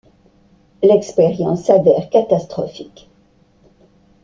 L'expérience 0.81 1.63
s'avère 1.65 2.09
catastrophique. 2.09 3.07